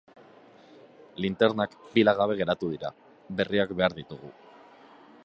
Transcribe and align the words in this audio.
Linternak 1.25 1.75
pila 1.93 2.15
gabe 2.21 2.39
geratu 2.41 2.71
dira, 2.73 2.93
berriak 3.41 3.77
behar 3.83 3.97
ditugu. 4.03 4.37